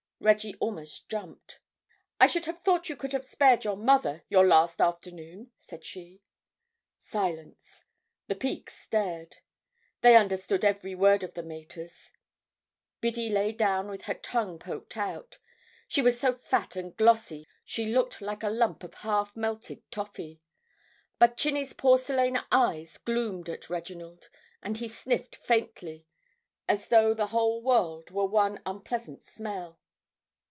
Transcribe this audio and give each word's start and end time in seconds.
Reggie 0.23 0.55
almost 0.59 1.09
jumped. 1.09 1.57
"I 2.19 2.27
should 2.27 2.45
have 2.45 2.61
thought 2.61 2.89
you 2.89 2.95
could 2.95 3.11
have 3.11 3.25
spared 3.25 3.63
your 3.65 3.75
mother 3.75 4.23
your 4.29 4.45
last 4.45 4.79
afternoon," 4.79 5.51
said 5.57 5.83
she. 5.83 6.21
Silence. 6.99 7.85
The 8.27 8.35
Pekes 8.35 8.77
stared. 8.77 9.37
They 10.01 10.15
understood 10.15 10.63
every 10.63 10.93
word 10.93 11.23
of 11.23 11.33
the 11.33 11.41
mater's. 11.41 12.13
Biddy 12.99 13.29
lay 13.29 13.51
down 13.51 13.87
with 13.87 14.03
her 14.03 14.13
tongue 14.13 14.59
poked 14.59 14.95
out; 14.95 15.39
she 15.87 16.03
was 16.03 16.19
so 16.19 16.31
fat 16.33 16.75
and 16.75 16.95
glossy 16.95 17.47
she 17.65 17.87
looked 17.87 18.21
like 18.21 18.43
a 18.43 18.47
lump 18.49 18.83
of 18.83 18.93
half 18.93 19.35
melted 19.35 19.81
toffee. 19.89 20.39
But 21.17 21.35
Chinny's 21.35 21.73
porcelain 21.73 22.37
eyes 22.51 22.99
gloomed 22.99 23.49
at 23.49 23.71
Reginald, 23.71 24.29
and 24.61 24.77
he 24.77 24.87
sniffed 24.87 25.35
faintly, 25.37 26.05
as 26.67 26.89
though 26.89 27.15
the 27.15 27.27
whole 27.33 27.59
world 27.63 28.11
were 28.11 28.27
one 28.27 28.61
unpleasant 28.67 29.25
smell. 29.25 29.79